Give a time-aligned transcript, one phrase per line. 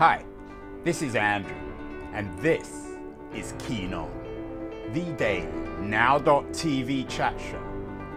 [0.00, 0.24] Hi,
[0.82, 1.54] this is Andrew,
[2.14, 2.86] and this
[3.34, 4.10] is Keen On,
[4.94, 5.46] the daily
[5.78, 7.62] now.tv chat show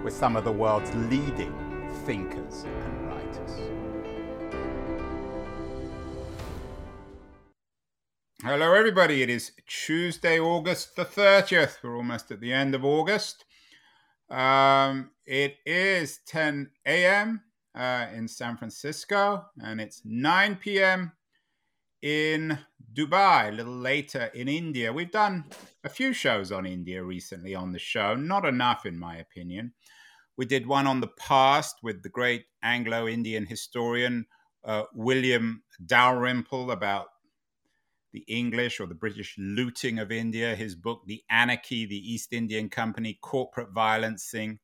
[0.01, 1.53] with some of the world's leading
[2.05, 3.51] thinkers and writers.
[8.41, 9.21] Hello, everybody.
[9.21, 11.83] It is Tuesday, August the 30th.
[11.83, 13.43] We're almost at the end of August.
[14.29, 17.41] Um, it is 10 a.m.
[17.75, 21.11] Uh, in San Francisco, and it's 9 p.m.
[22.03, 22.59] in
[22.93, 24.91] Dubai, a little later in India.
[24.91, 25.45] We've done
[25.83, 29.71] a few shows on India recently on the show, not enough, in my opinion.
[30.35, 34.25] We did one on the past with the great Anglo Indian historian
[34.65, 37.07] uh, William Dalrymple about
[38.11, 42.69] the English or the British looting of India, his book, The Anarchy, the East Indian
[42.69, 44.59] Company, Corporate Violencing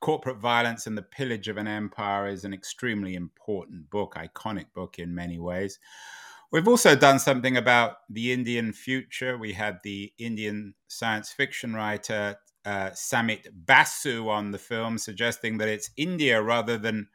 [0.00, 4.98] Corporate Violence and the Pillage of an Empire is an extremely important book, iconic book
[4.98, 5.78] in many ways.
[6.54, 9.36] We've also done something about the Indian future.
[9.36, 15.66] We had the Indian science fiction writer uh, Samit Basu on the film, suggesting that
[15.66, 17.08] it's India rather than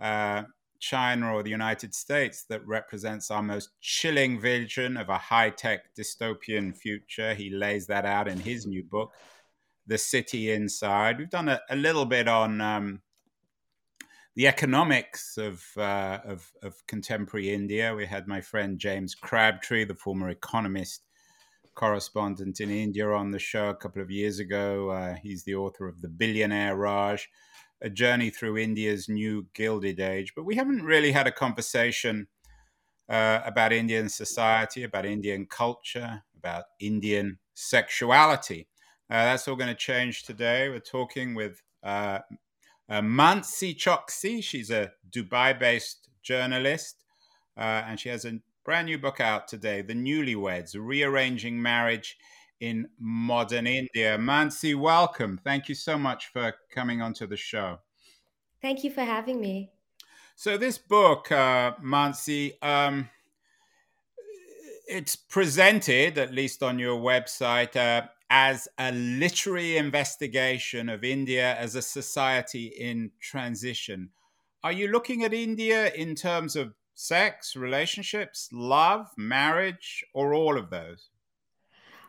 [0.00, 0.44] uh,
[0.78, 5.92] China or the United States that represents our most chilling vision of a high tech
[5.98, 7.34] dystopian future.
[7.34, 9.12] He lays that out in his new book
[9.88, 11.18] the city inside.
[11.18, 13.02] We've done a, a little bit on um,
[14.38, 17.92] the economics of, uh, of, of contemporary India.
[17.92, 21.02] We had my friend James Crabtree, the former economist
[21.74, 24.90] correspondent in India, on the show a couple of years ago.
[24.90, 27.28] Uh, he's the author of The Billionaire Raj,
[27.82, 30.32] a journey through India's new Gilded Age.
[30.36, 32.28] But we haven't really had a conversation
[33.08, 38.68] uh, about Indian society, about Indian culture, about Indian sexuality.
[39.10, 40.68] Uh, that's all going to change today.
[40.68, 41.60] We're talking with
[42.88, 44.42] uh, Mansi Choksi.
[44.42, 47.04] She's a Dubai based journalist,
[47.56, 52.18] uh, and she has a brand new book out today The Newlyweds Rearranging Marriage
[52.60, 54.18] in Modern India.
[54.18, 55.40] Mansi, welcome.
[55.42, 57.78] Thank you so much for coming onto the show.
[58.60, 59.70] Thank you for having me.
[60.34, 63.08] So, this book, uh, Mansi, um,
[64.88, 71.74] it's presented, at least on your website, uh, as a literary investigation of India as
[71.74, 74.10] a society in transition.
[74.62, 80.70] Are you looking at India in terms of sex, relationships, love, marriage, or all of
[80.70, 81.08] those?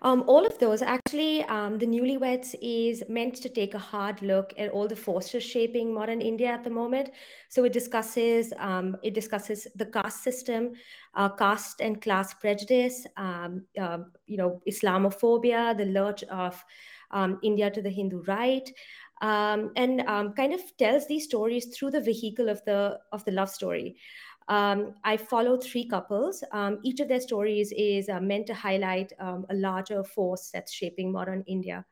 [0.02, 0.82] Um, all of those.
[0.82, 5.44] Actually, um, the Newlyweds is meant to take a hard look at all the forces
[5.44, 7.10] shaping modern India at the moment.
[7.50, 10.72] So it discusses um, it discusses the caste system,
[11.16, 16.64] uh, caste and class prejudice, uh, you know, Islamophobia, the lurch of
[17.12, 18.70] um, India to the Hindu right.
[19.22, 23.98] And kind of tells these stories through the vehicle of the of the love story.
[24.50, 26.44] Um, I follow three couples.
[26.52, 30.74] Um, each of their stories is uh, meant to highlight um, a larger force that's
[30.74, 31.86] shaping modern India.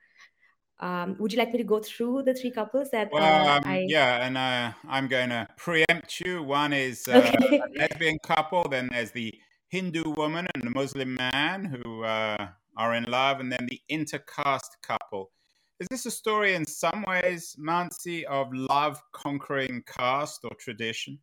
[0.79, 3.09] Um, would you like me to go through the three couples that?
[3.11, 3.85] Well, uh, I...
[3.87, 6.41] yeah, and uh, I'm going to preempt you.
[6.41, 7.59] One is uh, okay.
[7.59, 8.67] a lesbian couple.
[8.69, 9.33] Then there's the
[9.69, 14.77] Hindu woman and the Muslim man who uh, are in love, and then the intercaste
[14.81, 15.31] couple.
[15.79, 21.19] Is this a story in some ways, Mansi, of love conquering caste or tradition?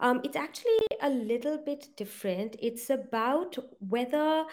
[0.00, 2.56] Um, it's actually a little bit different.
[2.60, 3.56] It's about
[3.88, 4.44] whether,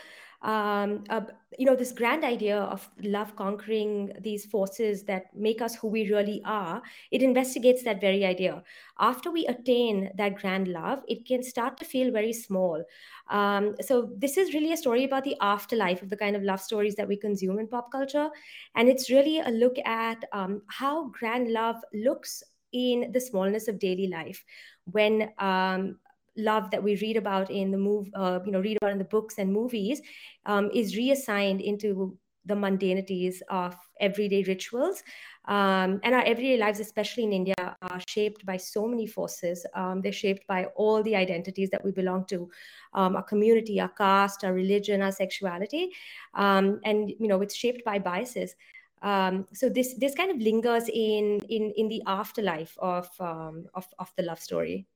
[0.41, 1.21] um, uh,
[1.57, 6.11] you know, this grand idea of love conquering these forces that make us who we
[6.11, 6.81] really are,
[7.11, 8.63] it investigates that very idea.
[8.99, 12.83] After we attain that grand love, it can start to feel very small.
[13.29, 16.59] Um, so, this is really a story about the afterlife of the kind of love
[16.61, 18.29] stories that we consume in pop culture.
[18.75, 23.79] And it's really a look at um, how grand love looks in the smallness of
[23.79, 24.43] daily life
[24.91, 25.97] when um,
[26.37, 29.03] love that we read about in the move uh, you know read about in the
[29.03, 30.01] books and movies
[30.45, 35.03] um, is reassigned into the mundanities of everyday rituals.
[35.45, 39.65] Um, and our everyday lives especially in india are shaped by so many forces.
[39.75, 42.49] Um, they're shaped by all the identities that we belong to
[42.93, 45.91] um, our community our caste our religion our sexuality.
[46.35, 48.55] Um, and you know it's shaped by biases
[49.01, 53.87] um, so this this kind of lingers in in in the afterlife of um, of
[53.97, 54.87] of the love story.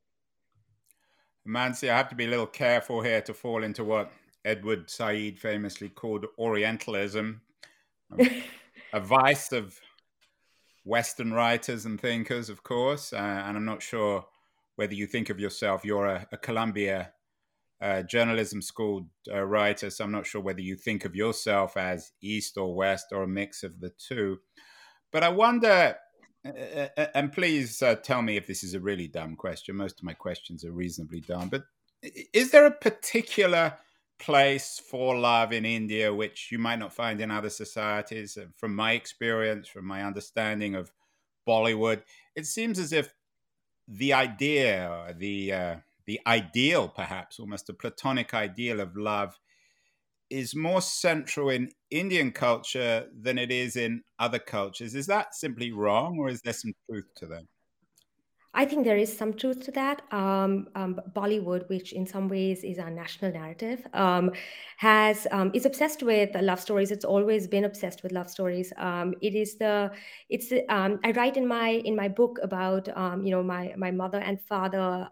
[1.47, 4.11] Mansi, I have to be a little careful here to fall into what
[4.43, 7.41] Edward Said famously called Orientalism,
[8.93, 9.79] a vice of
[10.83, 13.13] Western writers and thinkers, of course.
[13.13, 14.25] Uh, and I'm not sure
[14.75, 17.11] whether you think of yourself, you're a, a Columbia
[17.81, 22.11] uh, journalism school uh, writer, so I'm not sure whether you think of yourself as
[22.21, 24.39] East or West or a mix of the two.
[25.11, 25.97] But I wonder,
[26.45, 29.75] uh, uh and please uh, tell me if this is a really dumb question.
[29.75, 31.63] Most of my questions are reasonably dumb, but
[32.33, 33.73] is there a particular
[34.19, 38.37] place for love in India which you might not find in other societies?
[38.57, 40.91] From my experience, from my understanding of
[41.47, 42.03] Bollywood,
[42.35, 43.13] it seems as if
[43.87, 45.75] the idea, the uh,
[46.05, 49.39] the ideal, perhaps almost a platonic ideal of love,
[50.29, 54.95] is more central in Indian culture than it is in other cultures.
[54.95, 57.43] Is that simply wrong, or is there some truth to that?
[58.57, 60.01] I think there is some truth to that.
[60.13, 64.31] Um, um, Bollywood, which in some ways is our national narrative, um,
[64.77, 66.89] has um, is obsessed with love stories.
[66.89, 68.71] It's always been obsessed with love stories.
[68.77, 69.91] Um, it is the
[70.29, 73.91] it's the, um, I write in my in my book about you know my my
[73.91, 75.09] mother and father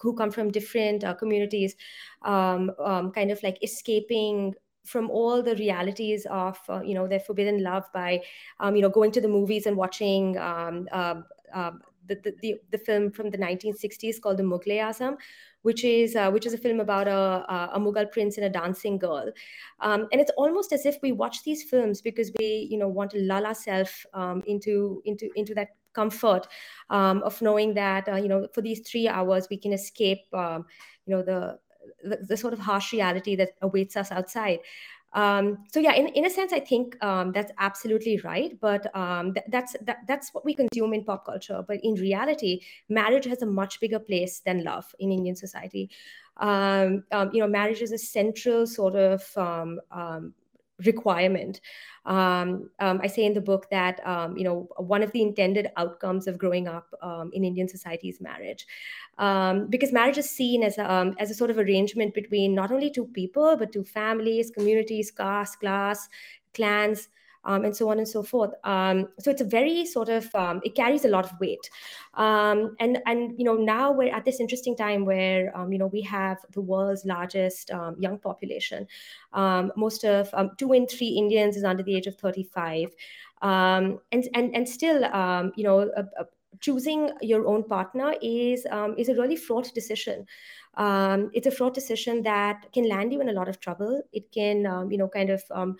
[0.00, 1.76] who come from different uh, communities,
[2.22, 4.54] kind of like escaping
[4.84, 8.20] from all the realities of uh, you know their forbidden love by
[8.58, 11.16] um, you know going to the movies and watching um, uh,
[11.54, 11.72] uh,
[12.06, 15.16] the, the, the, film from the 1960s called the Mughal Azam,
[15.62, 18.98] which is uh, which is a film about a, a Mughal prince and a dancing
[18.98, 19.30] girl,
[19.80, 23.10] um, and it's almost as if we watch these films because we you know want
[23.12, 26.46] to lull ourselves um, into into into that comfort
[26.90, 30.64] um, of knowing that uh, you know for these three hours we can escape um,
[31.06, 31.58] you know the,
[32.04, 34.60] the, the sort of harsh reality that awaits us outside
[35.12, 38.56] um, so yeah, in, in a sense, I think um, that's absolutely right.
[38.60, 41.64] But um, th- that's that, that's what we consume in pop culture.
[41.66, 45.90] But in reality, marriage has a much bigger place than love in Indian society.
[46.36, 49.22] Um, you know, marriage is a central sort of
[50.84, 51.60] requirement.
[52.06, 55.70] Um, um, I say in the book that um, you know one of the intended
[55.76, 58.66] outcomes of growing up um, in Indian society is marriage,
[59.18, 62.72] um, because marriage is seen as a, um, as a sort of arrangement between not
[62.72, 66.08] only two people but two families, communities, caste, class,
[66.54, 67.08] clans
[67.44, 68.50] um, and so on and so forth.
[68.64, 71.70] Um, so it's a very sort of um, it carries a lot of weight,
[72.14, 75.86] um, and and you know now we're at this interesting time where um, you know
[75.86, 78.86] we have the world's largest um, young population.
[79.76, 82.90] most of two in three Indians is under the age of thirty five,
[83.42, 85.00] and and and still
[85.56, 85.80] you know.
[85.96, 86.26] A, a,
[86.58, 88.66] choosing your own partner is
[88.98, 90.26] is a really fraught decision.
[90.74, 94.02] Um, it's a fraught decision that can land you in a lot of trouble.
[94.12, 95.76] It can, um, you know, kind of um,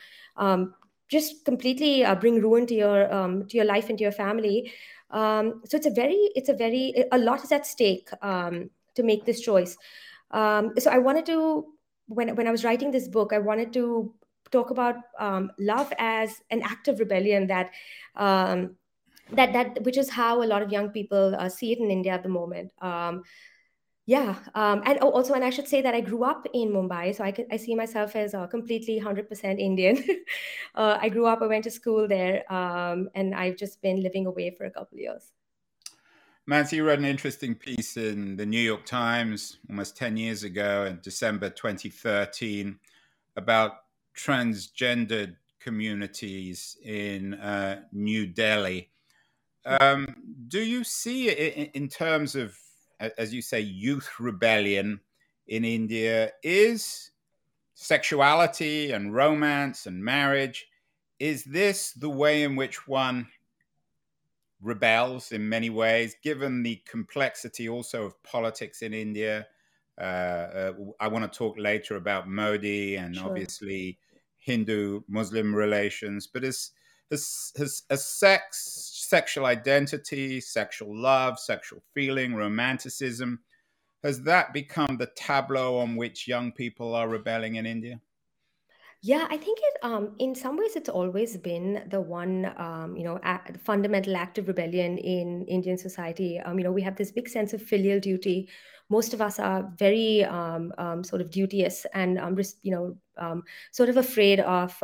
[1.11, 4.73] just completely uh, bring ruin to your um, to your life and to your family.
[5.11, 9.03] Um, so it's a very it's a very a lot is at stake um, to
[9.03, 9.77] make this choice.
[10.31, 11.67] Um, so I wanted to
[12.07, 14.15] when when I was writing this book, I wanted to
[14.51, 17.71] talk about um, love as an act of rebellion that
[18.17, 18.77] um,
[19.33, 22.13] that that which is how a lot of young people uh, see it in India
[22.13, 22.73] at the moment.
[24.11, 27.15] Yeah, um, and oh, also, and I should say that I grew up in Mumbai,
[27.15, 30.03] so I can, I see myself as a completely hundred percent Indian.
[30.75, 34.27] uh, I grew up, I went to school there, um, and I've just been living
[34.27, 35.31] away for a couple of years.
[36.51, 40.87] Mansi, you wrote an interesting piece in the New York Times almost 10 years ago
[40.87, 42.81] in December 2013
[43.37, 43.75] about
[44.17, 48.91] transgendered communities in uh, New Delhi.
[49.65, 50.17] Um,
[50.49, 52.57] do you see it in terms of
[53.19, 55.01] as you say, youth rebellion
[55.49, 57.11] in India is
[57.75, 60.67] sexuality and romance and marriage.
[61.19, 63.29] Is this the way in which one
[64.61, 69.47] rebels in many ways, given the complexity also of politics in India?
[69.99, 73.27] Uh, uh, I want to talk later about Modi and sure.
[73.27, 73.99] obviously
[74.39, 76.71] Hindu Muslim relations, but as,
[77.11, 83.41] as, as, as sex sexual identity, sexual love, sexual feeling, romanticism.
[84.05, 88.01] Has that become the tableau on which young people are rebelling in India?
[89.03, 89.75] Yeah, I think it.
[89.83, 93.19] Um, in some ways, it's always been the one, um, you know,
[93.65, 96.39] fundamental act of rebellion in Indian society.
[96.39, 98.49] Um, you know, we have this big sense of filial duty.
[98.91, 102.97] Most of us are very um, um, sort of duteous and, um, you know,
[103.73, 104.77] sort of afraid of,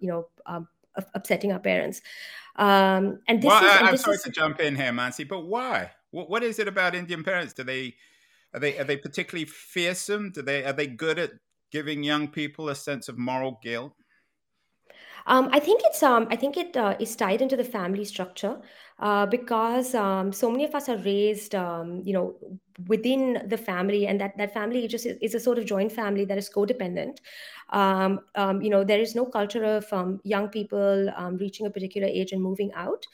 [0.00, 0.28] you know,
[1.14, 2.02] upsetting our parents.
[2.56, 3.82] Um, and this well, is.
[3.82, 5.92] I, am sorry is, to jump in here, Mansi, but why?
[6.10, 7.52] What, what is it about Indian parents?
[7.52, 7.94] Do they
[8.54, 10.32] are they are they particularly fearsome?
[10.32, 11.32] Do they are they good at
[11.70, 13.92] giving young people a sense of moral guilt?
[15.26, 18.60] Um, I think it's um, I think it uh, is tied into the family structure
[19.00, 22.36] uh, because um, so many of us are raised, um, you know,
[22.86, 26.38] within the family, and that that family just is, a sort of joint family that
[26.38, 27.18] is codependent.
[27.70, 32.30] Um, um, you know, there is no culture of young people reaching a particular age
[32.32, 33.04] and moving out.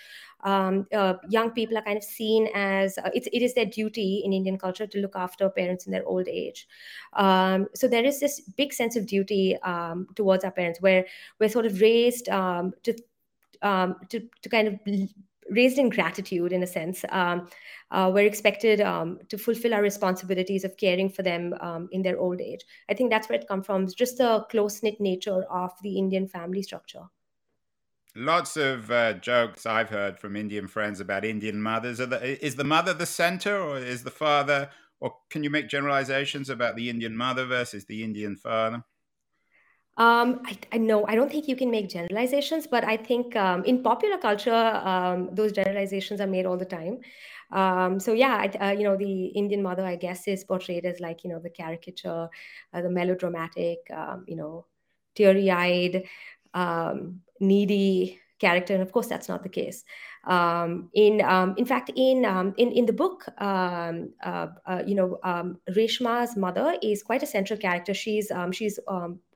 [0.42, 4.32] Um, uh, young people are kind of seen as uh, it is their duty in
[4.32, 6.66] Indian culture to look after parents in their old age.
[7.12, 11.06] Um, so there is this big sense of duty um, towards our parents, where
[11.38, 12.94] we're sort of raised um, to
[13.62, 14.80] um, to to kind of
[15.50, 17.04] raised in gratitude in a sense.
[17.10, 17.48] Um,
[17.90, 22.18] uh, we're expected um, to fulfill our responsibilities of caring for them um, in their
[22.18, 22.64] old age.
[22.88, 23.86] I think that's where it comes from.
[23.88, 27.02] Just the close knit nature of the Indian family structure.
[28.14, 31.98] Lots of uh, jokes I've heard from Indian friends about Indian mothers.
[31.98, 34.68] The, is the mother the center, or is the father?
[35.00, 38.84] Or can you make generalizations about the Indian mother versus the Indian father?
[39.96, 43.64] Um, I, I know I don't think you can make generalizations, but I think um,
[43.64, 47.00] in popular culture, um, those generalizations are made all the time.
[47.50, 51.00] Um, so yeah, I, uh, you know, the Indian mother, I guess, is portrayed as
[51.00, 52.28] like you know the caricature,
[52.72, 54.66] uh, the melodramatic, um, you know,
[55.14, 56.04] teary-eyed,
[56.54, 59.84] um, needy character, and of course, that's not the case.
[60.24, 64.94] Um, in um, in fact, in um, in in the book, um, uh, uh, you
[64.94, 67.94] know, um, Reshma's mother is quite a central character.
[67.94, 68.78] She's um, she's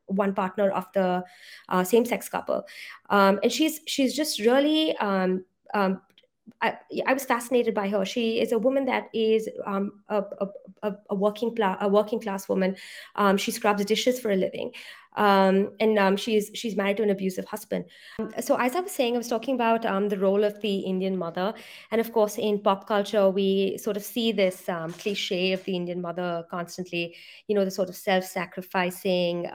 [0.06, 1.24] one partner of the
[1.68, 2.64] uh, same-sex couple,
[3.10, 4.96] and she's she's just really.
[4.98, 5.44] Um,
[6.60, 6.74] I,
[7.06, 8.04] I, was fascinated by her.
[8.04, 10.22] She is a woman that is um, a,
[10.82, 12.76] a, a, working pla- a working class woman.
[13.16, 14.72] Um, she scrubs dishes for a living,
[15.16, 17.86] um, and um, she's she's married to an abusive husband.
[18.40, 21.16] So as I was saying, I was talking about um, the role of the Indian
[21.16, 21.52] mother,
[21.90, 25.74] and of course, in pop culture, we sort of see this um, cliche of the
[25.74, 27.16] Indian mother constantly.
[27.48, 29.50] You know, the sort of self-sacrificing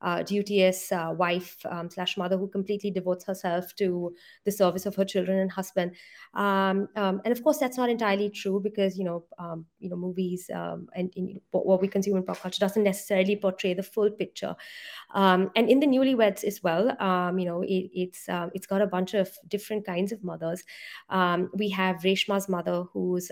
[0.00, 4.14] uh, duteous uh, wife um, slash mother who completely devotes herself to
[4.44, 5.92] the service of her children and husband.
[6.34, 9.96] Um, um, and of course, that's not entirely true because you know, um, you know,
[9.96, 11.12] movies um, and,
[11.50, 14.54] what we consume in pop culture doesn't necessarily portray the full picture.
[15.14, 16.86] Um, and in the Newlyweds as well,
[17.36, 20.62] you know, it, it's uh, it's got a bunch of different kinds of mothers.
[21.54, 23.30] we have Reshma's mother, who's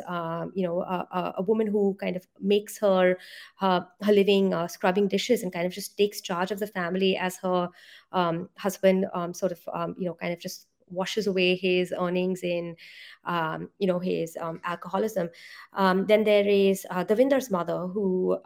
[0.54, 3.18] you know a, a, woman who kind of makes her
[3.56, 6.72] her, her living uh, scrubbing dishes and kind of just takes charge of of the
[6.72, 7.68] family as her
[8.12, 12.42] um, husband um, sort of um, you know kind of just washes away his earnings
[12.42, 12.76] in
[13.24, 15.28] um, you know his um, alcoholism.
[15.72, 18.38] Um, then there is uh, Davinder's mother who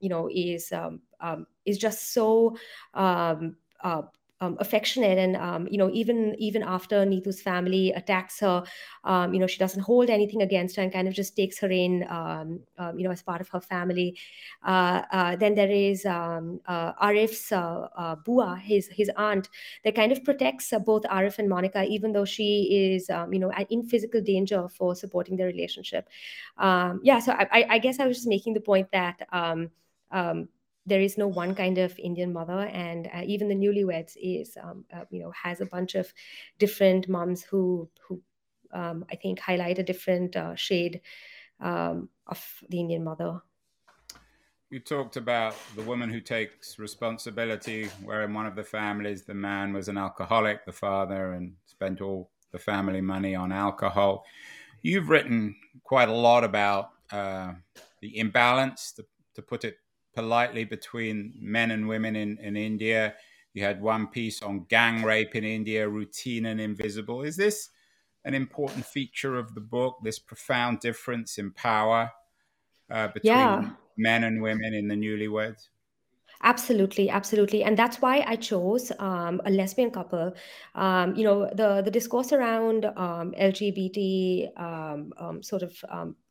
[0.00, 0.72] you know is
[1.64, 2.56] is just so
[2.94, 3.36] uh,
[4.42, 8.64] um, affectionate and um, you know even even after Neetu's family attacks her
[9.04, 11.70] um, you know she doesn't hold anything against her and kind of just takes her
[11.70, 14.18] in um, um, you know as part of her family.
[14.66, 19.48] Uh, uh, then there is um, uh, Arif's uh, uh, Bua his his aunt
[19.84, 23.52] that kind of protects uh, both Arif and Monica even though she is you know
[23.70, 26.08] in physical danger for supporting their relationship.
[26.58, 29.70] Yeah so I, I, guess I was just making the point that um,
[30.84, 34.84] there is no one kind of Indian mother, and uh, even the newlyweds is, um,
[34.92, 36.12] uh, you know, has a bunch of
[36.58, 38.20] different moms who who
[38.72, 41.00] um, I think highlight a different uh, shade
[41.60, 43.40] um, of the Indian mother.
[44.70, 49.34] You talked about the woman who takes responsibility, where in one of the families the
[49.34, 54.24] man was an alcoholic, the father, and spent all the family money on alcohol.
[54.80, 57.52] You've written quite a lot about uh,
[58.00, 59.76] the imbalance, to, to put it
[60.14, 63.14] politely between men and women in, in India.
[63.54, 67.22] You had one piece on gang rape in India, routine and invisible.
[67.22, 67.70] Is this
[68.24, 72.10] an important feature of the book, this profound difference in power
[72.90, 73.70] uh, between yeah.
[73.96, 75.68] men and women in the newlyweds?
[76.44, 80.34] Absolutely, absolutely, and that's why I chose um, a lesbian couple.
[80.74, 85.72] Um, you know, the the discourse around um, LGBT um, um, sort of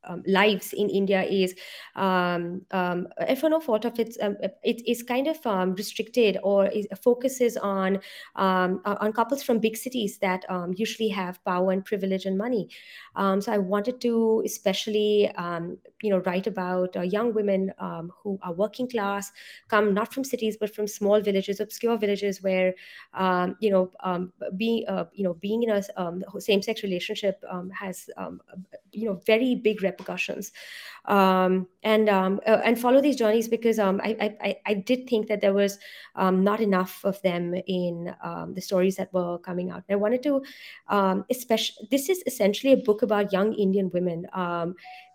[0.03, 1.55] um, lives in India is,
[1.95, 6.87] um, um, for no of its, um, it is kind of um, restricted or is,
[7.03, 7.99] focuses on
[8.35, 12.69] um, on couples from big cities that um, usually have power and privilege and money.
[13.17, 15.31] So I wanted to especially,
[16.01, 17.71] you know, write about uh, young women
[18.23, 19.31] who are working class,
[19.67, 22.73] come not from cities but from small villages, obscure villages where,
[23.59, 23.91] you know,
[24.57, 27.43] being, uh, you know, being in a um, same-sex relationship
[27.73, 28.09] has,
[28.91, 30.51] you know, very big repercussions
[31.05, 35.27] um, and um, uh, and follow these journeys because um, I, I, I did think
[35.27, 35.79] that there was
[36.15, 39.83] um, not enough of them in um, the stories that were coming out.
[39.87, 40.43] And I wanted to,
[40.89, 44.27] um, especially this is essentially a book about young Indian women.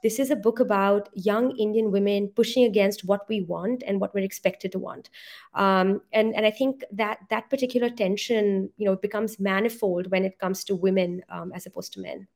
[0.02, 4.14] This is a book about young Indian women pushing against what we want and what
[4.14, 5.10] we're expected to want.
[5.54, 10.64] And and I think that that particular tension, you know, becomes manifold when it comes
[10.64, 11.22] to women
[11.54, 12.26] as opposed to men.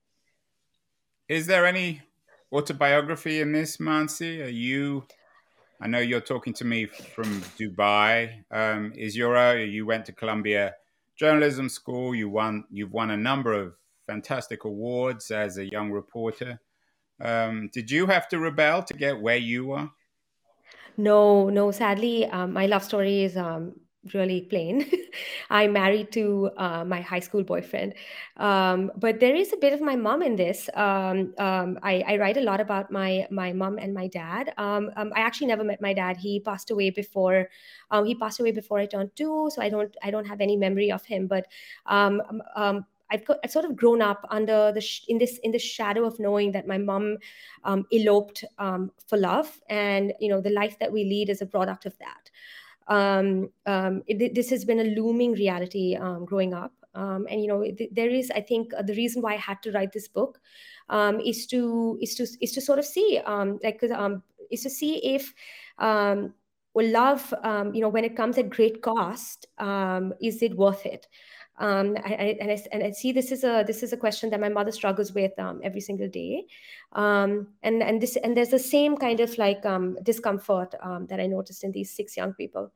[1.29, 2.03] Is there any
[2.53, 4.45] autobiography in this, Mansi?
[4.45, 5.05] Are you?
[5.81, 8.45] I know you're talking to me from Dubai.
[8.51, 10.75] Um, is your uh, you went to Columbia
[11.17, 12.15] Journalism School?
[12.15, 12.65] You won.
[12.71, 13.75] You've won a number of
[14.07, 16.61] fantastic awards as a young reporter.
[17.21, 19.91] Um, did you have to rebel to get where you are?
[20.97, 21.71] No, no.
[21.71, 23.75] Sadly, um, my love story is um,
[24.15, 24.91] really plain.
[25.51, 27.95] I'm married to uh, my high school boyfriend.
[28.37, 30.71] Um, but there is a bit of my mom in this.
[30.75, 34.53] Um, um, I, I, write a lot about my my mom and my dad.
[34.57, 36.17] Um, um, I actually never met my dad.
[36.17, 37.49] He passed away before.
[37.91, 40.57] Um, he passed away before I turned two, so I don't I don't have any
[40.57, 41.27] memory of him.
[41.27, 41.47] But
[43.13, 46.19] I've, I've, sort of grown up under the sh- in this in the shadow of
[46.21, 47.19] knowing that my mom
[47.93, 51.99] eloped for love, and you know the life that we lead is a product of
[51.99, 52.31] that
[52.91, 56.73] um, um, it, this has been a looming reality um, growing up.
[56.95, 59.63] Um, and you know, th- there is, I think, uh, the reason why I had
[59.63, 60.41] to write this book
[60.89, 63.81] um, is to is to is to sort of see, um, like,
[64.51, 65.33] is to see if
[66.85, 67.33] love,
[67.73, 69.47] you know, when it comes at great cost,
[70.21, 71.07] is it worth it?
[71.61, 74.31] Um, I, I, and, I, and I see this is a this is a question
[74.31, 76.47] that my mother struggles with um, every single day,
[76.93, 79.63] um, and and this and there's the same kind of like
[80.03, 80.75] discomfort
[81.09, 82.73] that I noticed in these six young people.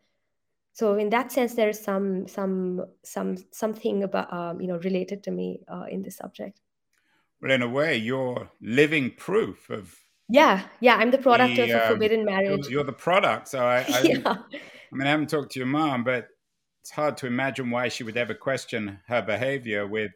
[0.74, 5.30] So in that sense there's some some some something about um, you know related to
[5.30, 6.60] me uh, in this subject.
[7.40, 9.96] Well in a way you're living proof of
[10.30, 12.64] yeah yeah i'm the product the, of a um, forbidden marriage.
[12.64, 13.48] you're, you're, the product.
[13.48, 14.20] So i I, yeah.
[14.24, 16.28] I mean i haven't talked to your mom but
[16.84, 20.12] it's hard to imagine why she would ever question her behavior with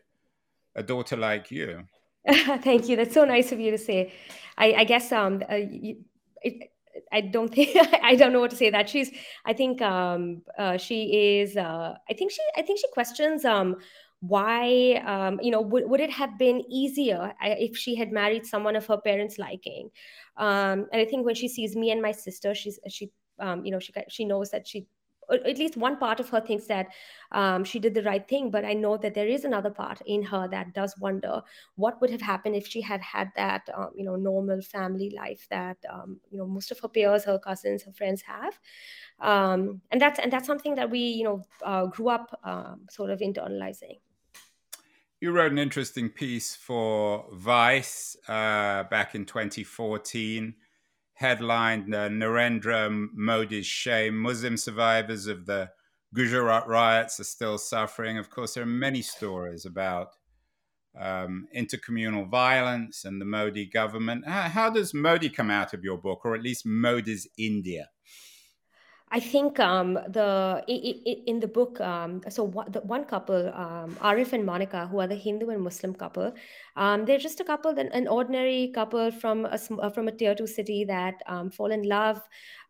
[0.76, 1.84] a daughter like you
[2.60, 4.12] thank you that's so nice of you to say
[4.58, 5.96] i, I guess um uh, you,
[6.42, 6.70] it,
[7.10, 8.70] I don't think I don't know what to say.
[8.70, 9.10] That she's,
[9.46, 11.56] I think um, uh, she is.
[11.56, 13.76] Uh, I think she, I think she questions um,
[14.20, 18.74] why, um, you know, would, would it have been easier if she had married someone
[18.74, 19.90] of her parents' liking?
[20.36, 23.70] Um, and I think when she sees me and my sister, she's she, um, you
[23.70, 24.88] know, she she knows that she
[25.30, 26.88] at least one part of her thinks that
[27.32, 30.22] um, she did the right thing but i know that there is another part in
[30.22, 31.42] her that does wonder
[31.76, 35.46] what would have happened if she had had that um, you know normal family life
[35.50, 38.58] that um, you know most of her peers her cousins her friends have.
[39.20, 43.10] Um, and that's and that's something that we you know uh, grew up um, sort
[43.10, 43.98] of internalizing.
[45.20, 50.54] You wrote an interesting piece for vice uh, back in 2014
[51.18, 54.16] headlined uh, Narendra Modi's shame.
[54.16, 55.68] Muslim survivors of the
[56.14, 58.18] Gujarat riots are still suffering.
[58.18, 60.14] Of course, there are many stories about
[60.98, 64.28] um, intercommunal violence and the Modi government.
[64.28, 67.88] How, how, does Modi come out of your book, or at least Modi's India?
[69.10, 74.34] I think um, the in the book, um, so one, the one couple, um, Arif
[74.34, 76.34] and Monica, who are the Hindu and Muslim couple,
[76.76, 80.46] um, they're just a couple, an ordinary couple from a uh, from a tier two
[80.46, 82.20] city that um, fall in love.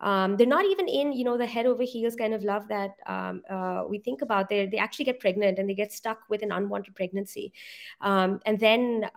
[0.00, 2.92] Um, they're not even in you know the head over heels kind of love that
[3.06, 4.48] uh, we think about.
[4.48, 7.52] They they actually get pregnant and they get stuck with an unwanted pregnancy,
[8.00, 9.10] and then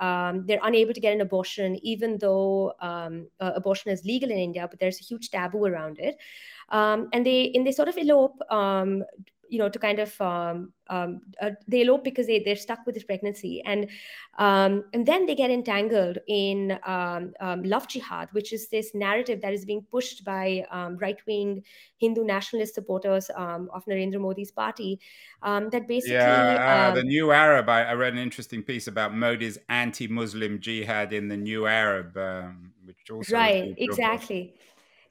[0.47, 4.79] they're unable to get an abortion, even though uh, abortion is legal in India, but
[4.79, 6.17] there's a huge taboo around it
[6.71, 9.03] um, and they and they sort of elope um,
[9.49, 12.95] you know to kind of um, um, uh, they elope because they, they're stuck with
[12.95, 13.61] this pregnancy.
[13.65, 13.89] And
[14.37, 19.41] um, and then they get entangled in um, um, love jihad which is this narrative
[19.41, 21.63] that is being pushed by um, right-wing
[21.97, 24.99] hindu nationalist supporters of narendra modi's party
[25.43, 29.57] that basically yeah uh, the new arab I, I, read an interesting piece about modi's
[29.67, 32.17] anti-muslim jihad in the new arab
[32.85, 34.55] which also right exactly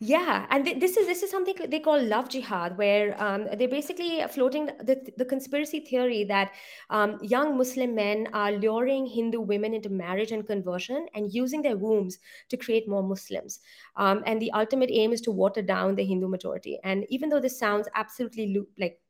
[0.03, 3.69] yeah, and th- this is this is something they call love jihad, where um, they're
[3.69, 6.53] basically floating the, the conspiracy theory that
[6.89, 11.77] um, young Muslim men are luring Hindu women into marriage and conversion and using their
[11.77, 13.61] wombs to create more Muslims.
[13.97, 16.79] Um, and the ultimate aim is to water down the Hindu majority.
[16.83, 19.01] And even though this sounds absolutely like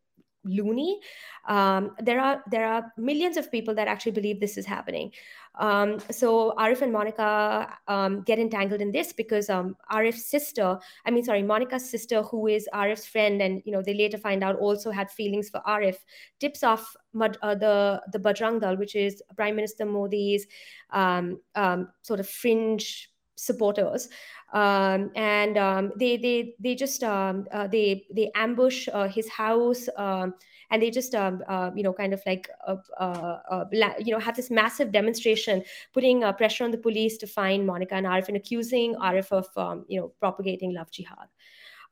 [0.44, 1.00] loony.
[1.48, 5.12] Um, there are there are millions of people that actually believe this is happening.
[5.58, 11.10] Um, so arif and monica um, get entangled in this because um, arif's sister i
[11.10, 14.56] mean sorry monica's sister who is arif's friend and you know they later find out
[14.56, 15.96] also had feelings for arif
[16.38, 20.46] tips off uh, the the bajrang dal which is prime minister modi's
[20.90, 23.09] um, um, sort of fringe
[23.40, 24.08] supporters
[24.52, 29.88] um, and um, they they they just um, uh, they they ambush uh, his house
[29.96, 30.34] um,
[30.70, 33.64] and they just um, uh, you know kind of like uh, uh, uh,
[33.98, 38.06] you know have this massive demonstration putting pressure on the police to find Monica and
[38.06, 41.28] Arif and accusing Arif of um, you know propagating love jihad.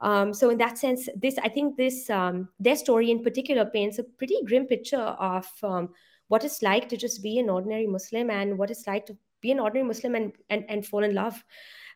[0.00, 3.98] Um, so in that sense, this I think this um, their story in particular paints
[3.98, 5.90] a pretty grim picture of um,
[6.28, 9.50] what it's like to just be an ordinary Muslim and what it's like to be
[9.52, 11.42] an ordinary Muslim and and, and fall in love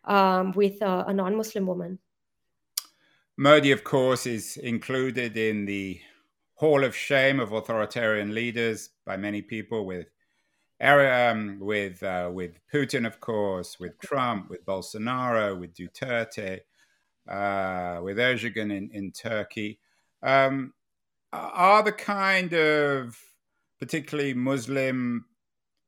[0.05, 1.99] um, with a, a non Muslim woman.
[3.37, 6.01] Modi, of course, is included in the
[6.55, 10.07] Hall of Shame of authoritarian leaders by many people, with
[10.81, 16.61] um, with uh, with Putin, of course, with Trump, with Bolsonaro, with Duterte,
[17.29, 19.79] uh, with Erdogan in, in Turkey.
[20.23, 20.73] Um,
[21.33, 23.19] are the kind of
[23.79, 25.25] particularly Muslim,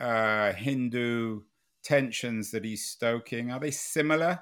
[0.00, 1.42] uh, Hindu
[1.83, 4.40] tensions that he's stoking, are they similar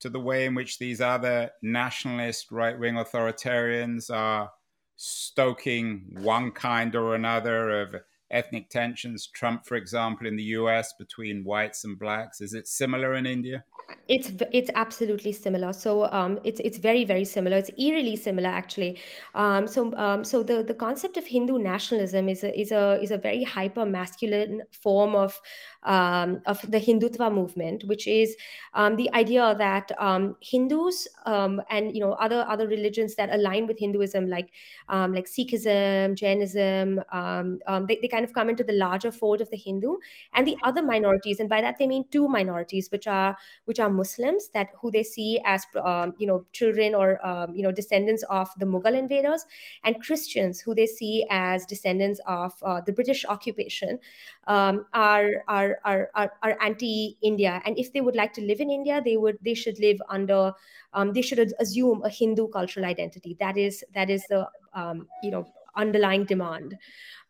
[0.00, 4.50] to the way in which these other nationalist right wing authoritarians are
[4.96, 7.94] stoking one kind or another of
[8.30, 9.26] ethnic tensions?
[9.26, 12.40] Trump, for example, in the US between whites and blacks.
[12.40, 13.64] Is it similar in India?
[14.06, 15.72] It's it's absolutely similar.
[15.72, 17.58] So um, it's it's very very similar.
[17.58, 18.98] It's eerily similar actually.
[19.34, 23.10] Um, so um, so the the concept of Hindu nationalism is a is a is
[23.10, 25.38] a very hyper masculine form of
[25.82, 28.34] um, of the Hindutva movement, which is
[28.74, 33.66] um, the idea that um, Hindus um, and you know other other religions that align
[33.66, 34.50] with Hinduism, like
[34.88, 39.50] um, like Sikhism, Jainism, um, they, they kind of come into the larger fold of
[39.50, 39.96] the Hindu
[40.34, 43.88] and the other minorities, and by that they mean two minorities, which are which are
[43.88, 45.64] Muslims that who they see as
[46.18, 47.20] you know children or
[47.54, 49.46] you know descendants of the Mughal invaders,
[49.84, 53.98] and Christians who they see as descendants of uh, the British occupation,
[54.46, 59.00] are are are are, are, anti-India, and if they would like to live in India,
[59.04, 60.52] they would they should live under
[60.92, 63.36] um, they should assume a Hindu cultural identity.
[63.38, 66.76] That is that is the um, you know underlying demand.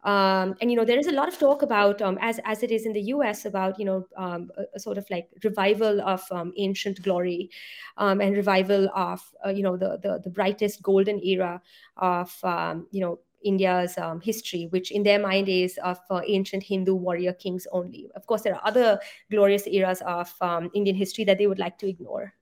[0.09, 2.71] Um, and you know there is a lot of talk about um, as as it
[2.71, 3.45] is in the U.S.
[3.45, 7.51] about you know um, a, a, sort of like revival of um, ancient glory
[7.99, 11.61] um, and revival of uh, you know the, the, the brightest golden era
[11.99, 16.63] of um, you know India's um, history, which in their mind is of uh, ancient
[16.63, 18.09] Hindu warrior kings only.
[18.17, 18.99] Of course, there are other
[19.31, 22.33] glorious eras of um, Indian history that they would like to ignore.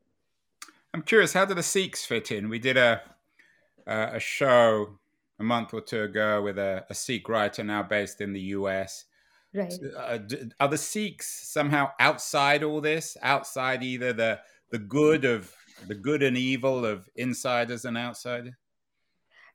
[0.95, 2.49] I'm curious, how do the Sikhs fit in?
[2.49, 3.03] We did a
[3.89, 4.99] uh, a show
[5.39, 9.05] a month or two ago with a, a Sikh writer now based in the US.
[9.55, 9.73] Right.
[9.97, 10.19] Uh,
[10.61, 13.17] are the Sikhs somehow outside all this?
[13.23, 15.53] Outside either the the good of
[15.87, 18.55] the good and evil of insiders and outsiders?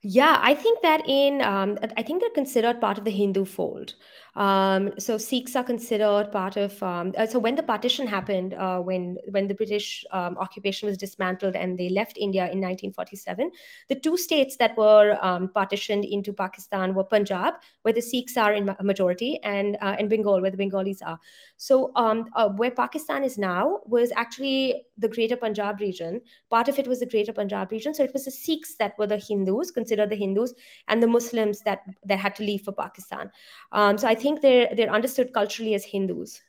[0.03, 3.93] Yeah, I think that in um, I think they're considered part of the Hindu fold.
[4.35, 6.81] Um, so Sikhs are considered part of.
[6.81, 10.97] Um, uh, so when the partition happened, uh, when when the British um, occupation was
[10.97, 13.51] dismantled and they left India in 1947,
[13.89, 18.53] the two states that were um, partitioned into Pakistan were Punjab, where the Sikhs are
[18.53, 21.19] in majority, and uh, and Bengal, where the Bengalis are.
[21.57, 26.21] So um, uh, where Pakistan is now was actually the Greater Punjab region.
[26.49, 27.93] Part of it was the Greater Punjab region.
[27.93, 30.53] So it was the Sikhs that were the Hindus, considered the Hindus,
[30.87, 33.29] and the Muslims that that had to leave for Pakistan.
[33.73, 36.41] Um, so I think they're they're understood culturally as Hindus.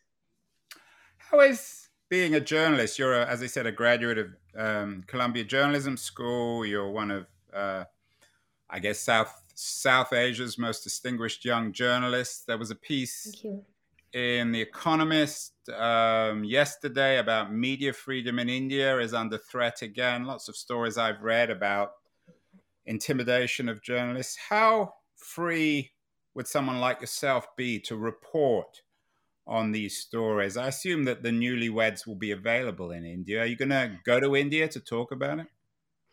[1.19, 2.99] How is being a journalist?
[2.99, 6.67] You're, a, as I said, a graduate of um, Columbia Journalism School.
[6.67, 7.85] You're one of, uh,
[8.69, 12.45] I guess, South South Asia's most distinguished young journalists.
[12.45, 13.45] There was a piece
[14.13, 20.25] in The Economist um, yesterday about media freedom in India is under threat again.
[20.25, 21.93] Lots of stories I've read about
[22.87, 24.37] intimidation of journalists.
[24.37, 25.91] How free
[26.35, 28.83] would someone like yourself be to report
[29.47, 30.57] on these stories?
[30.57, 33.42] I assume that the newlyweds will be available in India.
[33.42, 35.47] Are you going to go to India to talk about it?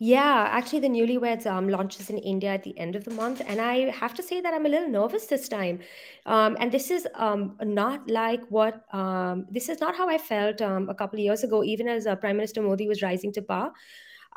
[0.01, 3.60] Yeah, actually, the Newlyweds um, launches in India at the end of the month, and
[3.60, 5.82] I have to say that I'm a little nervous this time.
[6.25, 10.62] Um, and this is um, not like what um, this is not how I felt
[10.62, 13.41] um, a couple of years ago, even as uh, Prime Minister Modi was rising to
[13.41, 13.73] power.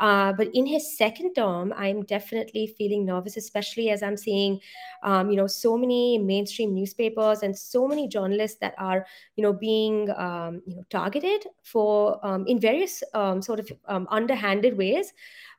[0.02, 4.58] Uh, but in his second term, I'm definitely feeling nervous, especially as I'm seeing,
[5.04, 9.52] um, you know, so many mainstream newspapers and so many journalists that are, you know,
[9.52, 15.12] being, um, you know, targeted for um, in various um, sort of um, underhanded ways.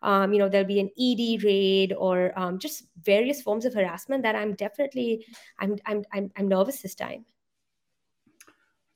[0.03, 4.56] You know, there'll be an ED raid or just various forms of harassment that I'm
[4.56, 5.25] definitely,
[5.60, 7.23] I'm, I'm, I'm, I'm nervous this time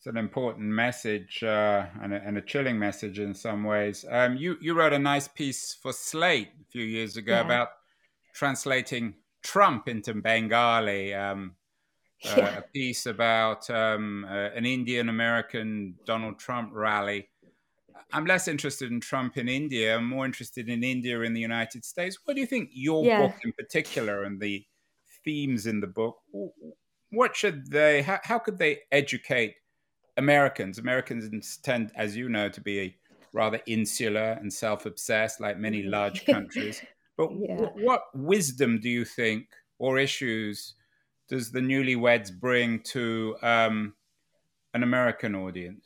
[0.08, 4.06] an important message uh, and, a, and, a, chilling message in some ways.
[4.10, 7.42] Um, you you wrote a nice piece for Slate a few years ago yeah.
[7.42, 7.70] about
[8.34, 11.14] translating Trump into Bengali.
[11.14, 11.56] Um,
[12.26, 12.58] uh, yeah.
[12.58, 17.30] A piece about um, uh, an Indian American Donald Trump rally.
[18.12, 19.98] I'm less interested in Trump in India.
[19.98, 22.18] I'm more interested in India in the United States.
[22.24, 23.20] What do you think your yeah.
[23.20, 24.66] book in particular and the
[25.24, 26.16] themes in the book?
[27.12, 28.02] What should they?
[28.02, 29.56] How, how could they educate?
[30.18, 30.78] Americans.
[30.78, 32.98] Americans tend, as you know, to be
[33.34, 36.82] rather insular and self-obsessed, like many large countries.
[37.18, 37.56] But yeah.
[37.56, 39.48] w- what wisdom do you think,
[39.80, 40.76] or issues,
[41.30, 43.94] does the newlyweds bring to um,
[44.74, 45.86] an American audience?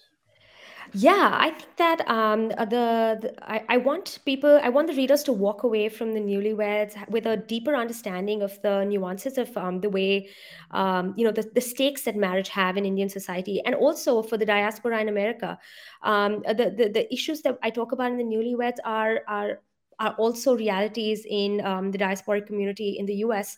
[0.94, 4.94] Yeah, I think that um, uh, the, the I, I want people, I want the
[4.94, 9.56] readers to walk away from the newlyweds with a deeper understanding of the nuances of
[9.56, 10.28] um, the way,
[10.72, 14.36] um, you know, the, the stakes that marriage have in Indian society, and also for
[14.38, 15.58] the diaspora in America.
[16.04, 19.62] Um, the, the the issues that I talk about in the newlyweds are are
[19.98, 23.56] are also realities in um, the diasporic community in the US.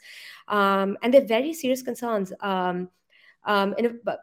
[0.50, 2.32] Um, and they're very serious concerns.
[2.42, 2.90] Um,
[3.46, 4.22] um, and but,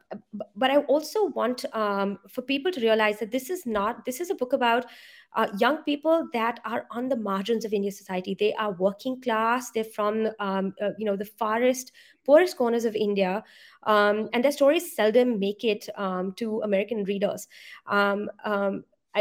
[0.57, 4.31] but I also want um, for people to realize that this is not this is
[4.31, 4.87] a book about
[5.35, 8.35] uh, young people that are on the margins of Indian society.
[8.39, 9.71] They are working class.
[9.71, 11.93] They're from um, uh, you know the farthest,
[12.25, 13.45] poorest corners of India,
[13.85, 17.47] um, and their stories seldom make it um, to American readers.
[17.87, 18.31] Um,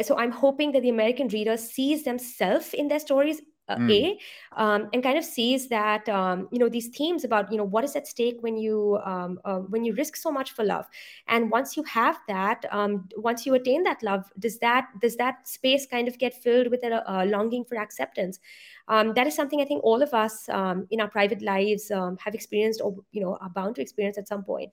[0.04, 3.92] so I'm hoping that the American reader sees themselves in their stories uh, mm.
[3.92, 7.64] a um, and kind of sees that um, you know these themes about you know
[7.64, 10.86] what is at stake when you um, uh, when you risk so much for love.
[11.28, 15.48] And once you have that um, once you attain that love does that does that
[15.48, 18.40] space kind of get filled with a, a longing for acceptance?
[18.88, 22.34] Um, that is something i think all of us um, in our private lives have
[22.34, 24.72] experienced or you know are bound to experience at some point.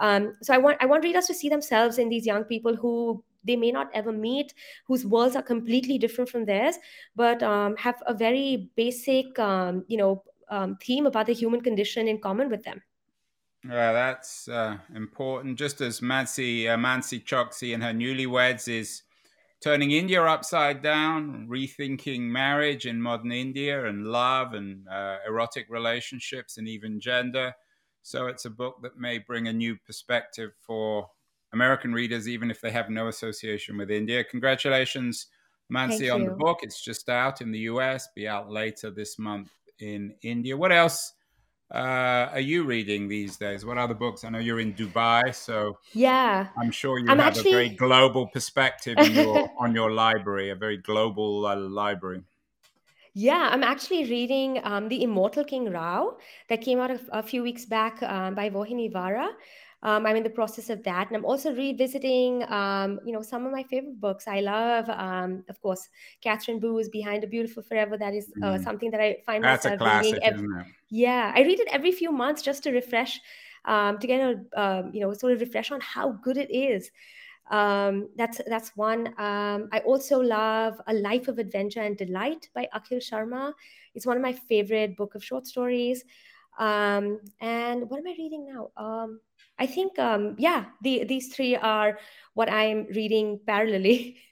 [0.00, 3.56] So i want i want readers to see themselves in these young people who they
[3.56, 4.54] may not ever meet,
[4.86, 6.76] whose worlds are completely different from theirs,
[7.16, 12.08] but um, have a very basic, um, you know, um, theme about the human condition
[12.08, 12.82] in common with them.
[13.64, 15.58] Yeah, that's uh, important.
[15.58, 19.02] Just as Mansi, uh, Mansi Choksi and her newlyweds is
[19.60, 26.56] turning India upside down, rethinking marriage in modern India and love and uh, erotic relationships
[26.56, 27.52] and even gender.
[28.02, 31.10] So it's a book that may bring a new perspective for
[31.52, 34.22] American readers, even if they have no association with India.
[34.24, 35.26] Congratulations,
[35.72, 36.60] Mansi, on the book.
[36.62, 40.56] It's just out in the US, be out later this month in India.
[40.56, 41.14] What else
[41.72, 43.64] uh, are you reading these days?
[43.64, 44.24] What other books?
[44.24, 47.50] I know you're in Dubai, so yeah, I'm sure you I'm have actually...
[47.50, 52.22] a very global perspective your, on your library, a very global uh, library.
[53.14, 56.16] Yeah, I'm actually reading um, The Immortal King Rao
[56.48, 59.30] that came out a, a few weeks back um, by Vauhini Vara.
[59.82, 63.46] Um, I'm in the process of that, and I'm also revisiting, um, you know, some
[63.46, 64.28] of my favorite books.
[64.28, 65.88] I love, um, of course,
[66.20, 68.62] Katherine Boo's "Behind a Beautiful Forever." That is uh, mm.
[68.62, 70.28] something that I find That's myself classic, reading.
[70.28, 70.48] Every,
[70.90, 73.18] yeah, I read it every few months just to refresh,
[73.64, 76.90] um, to get a, um, you know, sort of refresh on how good it is.
[77.50, 79.14] Um, that's that's one.
[79.16, 83.54] I also love A Life of Adventure and Delight by Akhil Sharma.
[83.94, 86.04] It's one of my favorite book of short stories.
[86.58, 87.18] and
[87.88, 88.68] what am I reading now?
[89.60, 91.98] I think, um, yeah, the, these three are
[92.34, 94.16] what I'm reading parallelly.